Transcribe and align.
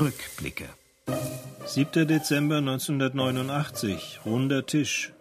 Rückblicke. 0.00 0.64
7. 1.66 2.08
Dezember 2.08 2.56
1989, 2.56 4.20
runder 4.24 4.64
Tisch. 4.64 5.12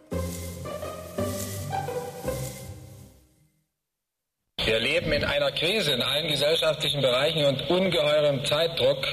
Wir 4.64 4.80
leben 4.80 5.12
in 5.12 5.26
einer 5.26 5.52
Krise 5.52 5.92
in 5.92 6.02
allen 6.02 6.30
gesellschaftlichen 6.30 7.02
Bereichen 7.02 7.44
und 7.44 7.70
ungeheurem 7.70 8.46
Zeitdruck. 8.46 9.06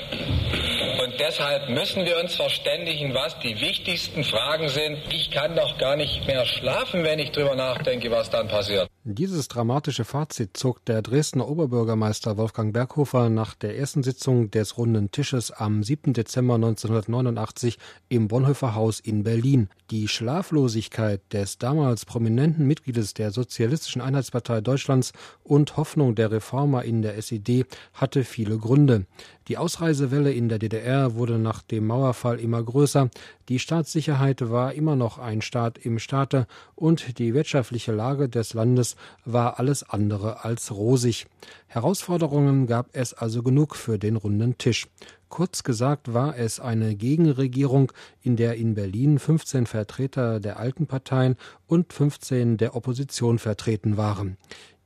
Und 1.02 1.18
deshalb 1.18 1.68
müssen 1.70 2.04
wir 2.04 2.20
uns 2.20 2.36
verständigen, 2.36 3.12
was 3.14 3.36
die 3.40 3.60
wichtigsten 3.60 4.22
Fragen 4.22 4.68
sind. 4.68 4.98
Ich 5.12 5.32
kann 5.32 5.56
doch 5.56 5.78
gar 5.78 5.96
nicht 5.96 6.26
mehr 6.28 6.46
schlafen, 6.46 7.02
wenn 7.02 7.18
ich 7.18 7.32
drüber 7.32 7.56
nachdenke, 7.56 8.10
was 8.12 8.30
dann 8.30 8.46
passiert. 8.46 8.88
Dieses 9.08 9.46
dramatische 9.46 10.04
Fazit 10.04 10.56
zog 10.56 10.84
der 10.84 11.00
Dresdner 11.00 11.46
Oberbürgermeister 11.46 12.36
Wolfgang 12.38 12.72
Berghofer 12.72 13.28
nach 13.28 13.54
der 13.54 13.78
ersten 13.78 14.02
Sitzung 14.02 14.50
des 14.50 14.78
Runden 14.78 15.12
Tisches 15.12 15.52
am 15.52 15.84
7. 15.84 16.12
Dezember 16.12 16.56
1989 16.56 17.78
im 18.08 18.26
Bonhoeffer 18.26 18.74
Haus 18.74 18.98
in 18.98 19.22
Berlin. 19.22 19.68
Die 19.90 20.08
Schlaflosigkeit 20.08 21.20
des 21.32 21.58
damals 21.58 22.04
prominenten 22.04 22.66
Mitgliedes 22.66 23.14
der 23.14 23.30
Sozialistischen 23.30 24.02
Einheitspartei 24.02 24.60
Deutschlands 24.60 25.12
und 25.44 25.76
Hoffnung 25.76 26.16
der 26.16 26.32
Reformer 26.32 26.82
in 26.82 27.02
der 27.02 27.16
SED 27.16 27.66
hatte 27.92 28.24
viele 28.24 28.58
Gründe. 28.58 29.06
Die 29.46 29.58
Ausreisewelle 29.58 30.32
in 30.32 30.48
der 30.48 30.58
DDR 30.58 31.14
wurde 31.14 31.38
nach 31.38 31.62
dem 31.62 31.86
Mauerfall 31.86 32.40
immer 32.40 32.60
größer, 32.60 33.08
die 33.48 33.60
Staatssicherheit 33.60 34.50
war 34.50 34.74
immer 34.74 34.96
noch 34.96 35.18
ein 35.18 35.40
Staat 35.40 35.78
im 35.78 36.00
Staate 36.00 36.48
und 36.74 37.20
die 37.20 37.32
wirtschaftliche 37.32 37.92
Lage 37.92 38.28
des 38.28 38.54
Landes 38.54 38.95
war 39.24 39.58
alles 39.58 39.82
andere 39.82 40.44
als 40.44 40.70
rosig. 40.70 41.26
Herausforderungen 41.66 42.66
gab 42.66 42.88
es 42.92 43.14
also 43.14 43.42
genug 43.42 43.76
für 43.76 43.98
den 43.98 44.16
runden 44.16 44.58
Tisch. 44.58 44.88
Kurz 45.28 45.64
gesagt 45.64 46.14
war 46.14 46.36
es 46.38 46.60
eine 46.60 46.94
Gegenregierung, 46.94 47.92
in 48.22 48.36
der 48.36 48.54
in 48.54 48.74
Berlin 48.74 49.18
15 49.18 49.66
Vertreter 49.66 50.40
der 50.40 50.58
alten 50.58 50.86
Parteien 50.86 51.36
und 51.66 51.92
15 51.92 52.56
der 52.56 52.76
Opposition 52.76 53.38
vertreten 53.38 53.96
waren. 53.96 54.36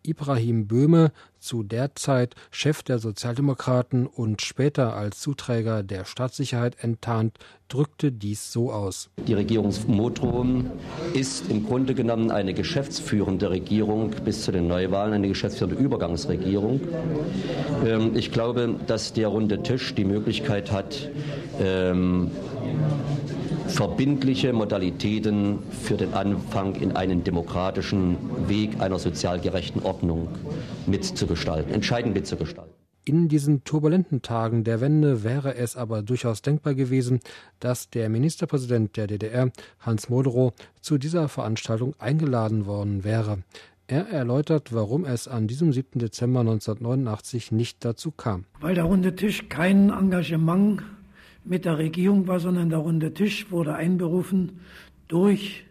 Ibrahim 0.02 0.66
Böhme, 0.66 1.12
zu 1.38 1.62
der 1.62 1.94
Zeit 1.94 2.34
Chef 2.50 2.82
der 2.82 2.98
Sozialdemokraten 2.98 4.06
und 4.06 4.42
später 4.42 4.94
als 4.94 5.20
Zuträger 5.20 5.82
der 5.82 6.04
Staatssicherheit 6.04 6.76
enttarnt, 6.82 7.38
drückte 7.68 8.12
dies 8.12 8.52
so 8.52 8.72
aus. 8.72 9.10
Die 9.26 9.34
Regierungsmotrum 9.34 10.70
ist 11.14 11.50
im 11.50 11.64
Grunde 11.66 11.94
genommen 11.94 12.30
eine 12.30 12.52
geschäftsführende 12.52 13.50
Regierung 13.50 14.10
bis 14.24 14.44
zu 14.44 14.52
den 14.52 14.68
Neuwahlen, 14.68 15.14
eine 15.14 15.28
geschäftsführende 15.28 15.80
Übergangsregierung. 15.80 16.80
Ähm, 17.86 18.16
ich 18.16 18.32
glaube, 18.32 18.76
dass 18.86 19.12
der 19.12 19.28
runde 19.28 19.62
Tisch 19.62 19.94
die 19.94 20.04
Möglichkeit 20.04 20.70
hat, 20.72 21.08
ähm, 21.60 22.30
verbindliche 23.70 24.52
Modalitäten 24.52 25.58
für 25.70 25.96
den 25.96 26.12
Anfang 26.12 26.74
in 26.74 26.96
einen 26.96 27.24
demokratischen 27.24 28.16
Weg 28.48 28.80
einer 28.80 28.98
sozial 28.98 29.40
gerechten 29.40 29.80
Ordnung 29.80 30.28
mitzugestalten, 30.86 31.72
entscheidend 31.72 32.14
mitzugestalten. 32.14 32.74
In 33.04 33.28
diesen 33.28 33.64
turbulenten 33.64 34.20
Tagen 34.20 34.62
der 34.62 34.80
Wende 34.80 35.24
wäre 35.24 35.54
es 35.54 35.76
aber 35.76 36.02
durchaus 36.02 36.42
denkbar 36.42 36.74
gewesen, 36.74 37.20
dass 37.58 37.88
der 37.88 38.10
Ministerpräsident 38.10 38.96
der 38.96 39.06
DDR, 39.06 39.50
Hans 39.80 40.10
Moderow, 40.10 40.52
zu 40.80 40.98
dieser 40.98 41.28
Veranstaltung 41.28 41.94
eingeladen 41.98 42.66
worden 42.66 43.02
wäre. 43.02 43.38
Er 43.86 44.06
erläutert, 44.08 44.72
warum 44.72 45.04
es 45.04 45.26
an 45.26 45.48
diesem 45.48 45.72
7. 45.72 45.98
Dezember 45.98 46.40
1989 46.40 47.50
nicht 47.50 47.84
dazu 47.84 48.12
kam. 48.12 48.44
Weil 48.60 48.74
der 48.74 48.84
runde 48.84 49.16
Tisch 49.16 49.48
kein 49.48 49.90
Engagement 49.90 50.82
mit 51.44 51.64
der 51.64 51.78
Regierung 51.78 52.26
war, 52.26 52.40
sondern 52.40 52.70
der 52.70 52.78
runde 52.78 53.14
Tisch 53.14 53.50
wurde 53.50 53.74
einberufen 53.74 54.60
durch 55.08 55.64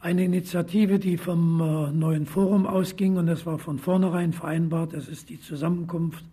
eine 0.00 0.24
Initiative, 0.24 0.98
die 0.98 1.16
vom 1.16 1.60
äh, 1.60 1.90
neuen 1.92 2.26
Forum 2.26 2.66
ausging 2.66 3.16
und 3.16 3.28
es 3.28 3.44
war 3.44 3.58
von 3.58 3.78
vornherein 3.78 4.32
vereinbart, 4.32 4.92
es 4.92 5.08
ist 5.08 5.30
die 5.30 5.40
Zusammenkunft 5.40 6.24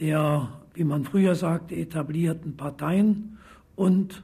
der, 0.00 0.48
wie 0.74 0.84
man 0.84 1.04
früher 1.04 1.34
sagte, 1.34 1.74
etablierten 1.74 2.56
Parteien 2.56 3.38
und 3.74 4.22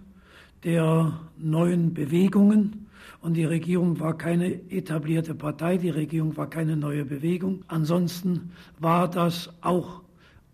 der 0.64 1.20
neuen 1.38 1.94
Bewegungen. 1.94 2.86
Und 3.20 3.34
die 3.34 3.44
Regierung 3.44 4.00
war 4.00 4.18
keine 4.18 4.70
etablierte 4.70 5.34
Partei, 5.34 5.76
die 5.76 5.90
Regierung 5.90 6.36
war 6.36 6.50
keine 6.50 6.76
neue 6.76 7.04
Bewegung. 7.04 7.64
Ansonsten 7.68 8.50
war 8.78 9.08
das 9.08 9.50
auch 9.60 10.02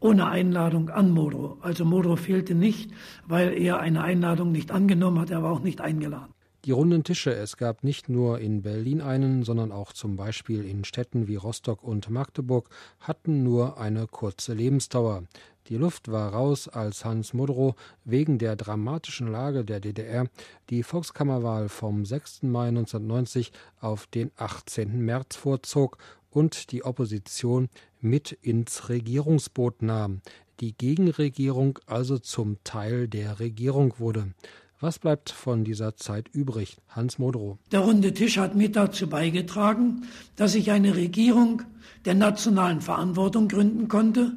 ohne 0.01 0.29
Einladung 0.29 0.91
an 0.91 1.11
Modrow. 1.11 1.57
Also 1.61 1.85
Modrow 1.85 2.19
fehlte 2.19 2.55
nicht, 2.55 2.91
weil 3.27 3.53
er 3.53 3.81
eine 3.81 4.03
Einladung 4.03 4.53
nicht 4.53 4.71
angenommen 4.71 5.21
hat, 5.21 5.31
er 5.31 5.43
war 5.43 5.53
auch 5.53 5.61
nicht 5.61 5.81
eingeladen. 5.81 6.33
Die 6.65 6.73
runden 6.73 7.05
Tische, 7.05 7.33
es 7.33 7.57
gab 7.57 7.85
nicht 7.85 8.09
nur 8.09 8.41
in 8.41 8.63
Berlin 8.63 9.01
einen, 9.01 9.45
sondern 9.45 9.73
auch 9.73 9.93
zum 9.93 10.17
Beispiel 10.17 10.65
in 10.65 10.85
Städten 10.85 11.29
wie 11.29 11.37
Rostock 11.37 11.83
und 11.85 12.11
Magdeburg, 12.11 12.69
hatten 13.01 13.43
nur 13.45 13.79
eine 13.79 14.07
kurze 14.07 14.55
Lebensdauer. 14.55 15.23
Die 15.69 15.77
Luft 15.77 16.11
war 16.11 16.33
raus, 16.33 16.67
als 16.67 17.05
Hans 17.05 17.33
Modrow 17.33 17.75
wegen 18.05 18.39
der 18.39 18.57
dramatischen 18.57 19.31
Lage 19.31 19.65
der 19.65 19.81
DDR 19.81 20.27
die 20.69 20.83
Volkskammerwahl 20.83 21.69
vom 21.69 22.05
6. 22.05 22.43
Mai 22.45 22.69
1990 22.69 23.53
auf 23.81 24.07
den 24.07 24.31
18. 24.37 25.05
März 25.05 25.37
vorzog 25.37 25.99
und 26.31 26.73
die 26.73 26.85
Opposition 26.85 27.69
mit 28.01 28.33
ins 28.43 28.89
Regierungsboot 28.89 29.83
nahm, 29.83 30.21
die 30.61 30.73
Gegenregierung 30.77 31.79
also 31.87 32.19
zum 32.19 32.57
Teil 32.65 33.09
der 33.09 33.41
Regierung 33.41 33.95
wurde. 33.99 34.33
Was 34.81 34.99
bleibt 34.99 35.31
von 35.31 35.65
dieser 35.65 35.97
Zeit 35.97 36.29
übrig? 36.33 36.77
Hans 36.89 37.19
Modrow. 37.19 37.59
Der 37.73 37.81
runde 37.81 38.13
Tisch 38.15 38.39
hat 38.39 38.55
mit 38.55 38.77
dazu 38.77 39.09
beigetragen, 39.09 40.03
dass 40.37 40.53
sich 40.53 40.71
eine 40.71 40.95
Regierung 40.95 41.63
der 42.05 42.15
nationalen 42.15 42.81
Verantwortung 42.81 43.49
gründen 43.49 43.89
konnte, 43.89 44.35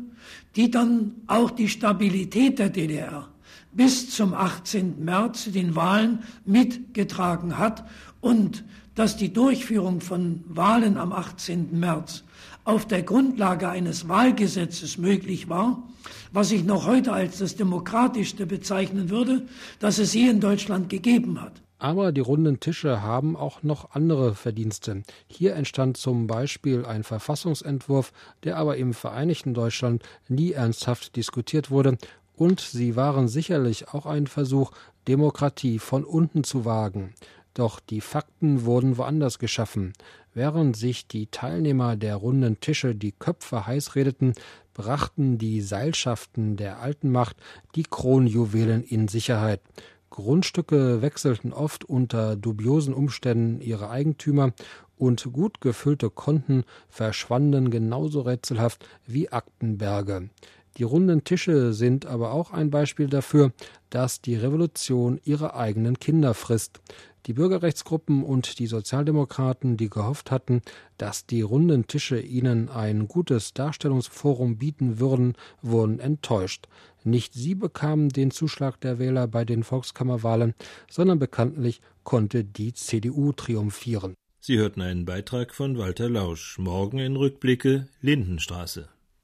die 0.56 0.72
dann 0.72 1.14
auch 1.28 1.52
die 1.52 1.70
Stabilität 1.70 2.58
der 2.58 2.70
DDR 2.70 3.28
bis 3.74 4.10
zum 4.10 4.34
18. 4.34 5.04
März 5.04 5.52
den 5.52 5.76
Wahlen 5.76 6.20
mitgetragen 6.46 7.58
hat 7.58 7.86
und 8.22 8.64
dass 8.96 9.18
die 9.18 9.34
Durchführung 9.34 10.02
von 10.02 10.44
Wahlen 10.48 10.98
am 10.98 11.12
18. 11.12 11.80
März 11.80 12.24
auf 12.64 12.86
der 12.86 13.02
Grundlage 13.02 13.70
eines 13.70 14.08
Wahlgesetzes 14.08 14.98
möglich 14.98 15.50
war, 15.50 15.84
was 16.32 16.52
ich 16.52 16.64
noch 16.64 16.86
heute 16.86 17.12
als 17.12 17.40
das 17.40 17.56
demokratischste 17.56 18.46
bezeichnen 18.46 19.10
würde, 19.10 19.48
das 19.80 19.98
es 19.98 20.14
je 20.14 20.30
in 20.30 20.40
Deutschland 20.40 20.90
gegeben 20.90 21.42
hat. 21.42 21.62
Aber 21.80 22.12
die 22.12 22.22
runden 22.22 22.60
Tische 22.60 23.02
haben 23.02 23.36
auch 23.36 23.64
noch 23.64 23.96
andere 23.96 24.36
Verdienste. 24.36 25.02
Hier 25.28 25.56
entstand 25.56 25.98
zum 25.98 26.28
Beispiel 26.28 26.86
ein 26.86 27.04
Verfassungsentwurf, 27.04 28.14
der 28.44 28.58
aber 28.58 28.78
im 28.78 28.94
Vereinigten 28.94 29.56
Deutschland 29.56 30.04
nie 30.28 30.52
ernsthaft 30.52 31.16
diskutiert 31.16 31.72
wurde, 31.72 31.98
und 32.36 32.60
sie 32.60 32.96
waren 32.96 33.28
sicherlich 33.28 33.90
auch 33.90 34.06
ein 34.06 34.28
Versuch, 34.28 34.72
Demokratie 35.08 35.80
von 35.80 36.04
unten 36.04 36.44
zu 36.44 36.66
wagen. 36.66 37.14
Doch 37.54 37.80
die 37.80 38.02
Fakten 38.02 38.66
wurden 38.66 38.98
woanders 38.98 39.40
geschaffen. 39.40 39.94
Während 40.34 40.78
sich 40.78 41.08
die 41.08 41.28
Teilnehmer 41.28 41.98
der 41.98 42.16
runden 42.16 42.60
Tische 42.62 42.96
die 42.96 43.12
Köpfe 43.12 43.68
heiß 43.68 43.96
redeten, 43.96 44.34
brachten 44.74 45.38
die 45.38 45.62
Seilschaften 45.62 46.56
der 46.56 46.80
alten 46.80 47.12
Macht 47.12 47.36
die 47.76 47.84
Kronjuwelen 47.84 48.84
in 48.84 49.10
Sicherheit. 49.10 49.62
Grundstücke 50.10 51.02
wechselten 51.02 51.54
oft 51.54 51.86
unter 51.86 52.36
dubiosen 52.36 52.94
Umständen 52.94 53.62
ihre 53.62 53.90
Eigentümer 53.90 54.54
und 54.98 55.32
gut 55.32 55.62
gefüllte 55.62 56.10
Konten 56.10 56.64
verschwanden 56.90 57.72
genauso 57.72 58.22
rätselhaft 58.22 58.86
wie 59.08 59.30
Aktenberge. 59.30 60.30
Die 60.78 60.84
runden 60.84 61.24
Tische 61.24 61.74
sind 61.74 62.06
aber 62.06 62.32
auch 62.32 62.52
ein 62.52 62.70
Beispiel 62.70 63.08
dafür, 63.08 63.52
dass 63.90 64.22
die 64.22 64.36
Revolution 64.36 65.20
ihre 65.24 65.56
eigenen 65.56 66.00
Kinder 66.00 66.34
frisst. 66.34 66.80
Die 67.28 67.34
Bürgerrechtsgruppen 67.34 68.24
und 68.24 68.58
die 68.58 68.68
Sozialdemokraten, 68.68 69.78
die 69.78 69.90
gehofft 69.90 70.32
hatten, 70.32 70.62
dass 70.98 71.28
die 71.28 71.42
runden 71.42 71.86
Tische 71.86 72.20
ihnen 72.20 72.70
ein 72.70 73.08
gutes 73.08 73.54
Darstellungsforum 73.54 74.58
bieten 74.58 75.00
würden, 75.00 75.34
wurden 75.62 76.00
enttäuscht. 76.00 76.68
Nicht 77.04 77.34
sie 77.34 77.56
bekamen 77.56 78.10
den 78.10 78.32
Zuschlag 78.32 78.80
der 78.82 78.98
Wähler 78.98 79.28
bei 79.28 79.46
den 79.46 79.64
Volkskammerwahlen, 79.64 80.56
sondern 80.90 81.20
bekanntlich 81.20 81.82
konnte 82.04 82.44
die 82.44 82.74
CDU 82.74 83.32
triumphieren. 83.34 84.16
Sie 84.40 84.58
hörten 84.58 84.82
einen 84.82 85.06
Beitrag 85.06 85.54
von 85.54 85.78
Walter 85.78 86.10
Lausch. 86.10 86.58
Morgen 86.58 86.98
in 86.98 87.16
Rückblicke 87.16 87.88
Lindenstraße. 88.02 88.90